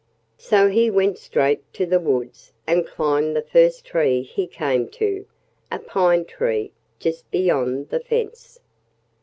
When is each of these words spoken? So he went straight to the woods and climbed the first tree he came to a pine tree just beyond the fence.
So 0.39 0.67
he 0.67 0.89
went 0.89 1.19
straight 1.19 1.61
to 1.73 1.85
the 1.85 1.99
woods 1.99 2.53
and 2.65 2.87
climbed 2.87 3.35
the 3.35 3.43
first 3.43 3.85
tree 3.85 4.23
he 4.23 4.47
came 4.47 4.87
to 4.97 5.27
a 5.71 5.77
pine 5.77 6.25
tree 6.25 6.71
just 6.97 7.29
beyond 7.29 7.89
the 7.89 7.99
fence. 7.99 8.59